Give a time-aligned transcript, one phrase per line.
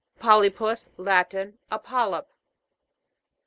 [0.19, 0.89] PO'LYPUS.
[0.97, 1.59] Latin.
[1.69, 2.25] A polyp.